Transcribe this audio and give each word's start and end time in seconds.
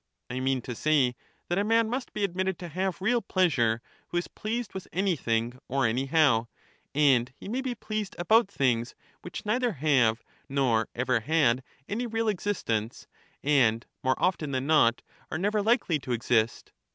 I 0.31 0.39
mean 0.39 0.63
to 0.63 0.73
say 0.73 1.15
that 1.47 1.59
a 1.59 1.63
man 1.63 1.87
must 1.87 2.11
be 2.11 2.23
admitted 2.23 2.57
to 2.57 2.69
have 2.69 3.03
real 3.03 3.21
pleasure 3.21 3.83
who 4.07 4.17
is 4.17 4.27
pleased 4.27 4.73
with 4.73 4.87
anything 4.91 5.59
or 5.67 5.85
anyhow; 5.85 6.47
and 6.95 7.31
he 7.37 7.47
may 7.47 7.61
be 7.61 7.75
pleased 7.75 8.15
about 8.17 8.49
things 8.49 8.95
which 9.21 9.45
neither 9.45 9.73
have 9.73 10.23
nor 10.49 10.79
have 10.79 10.87
ever 10.95 11.19
had 11.19 11.63
any 11.87 12.07
real 12.07 12.29
existence, 12.29 13.05
and, 13.43 13.85
more 14.01 14.15
often 14.17 14.49
than 14.53 14.65
not, 14.65 15.03
are 15.29 15.37
never 15.37 15.61
likely 15.61 15.99
to 15.99 16.13
exist. 16.13 16.71